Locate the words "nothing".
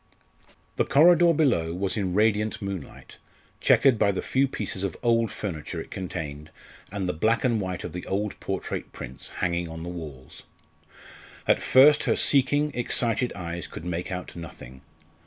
14.35-14.81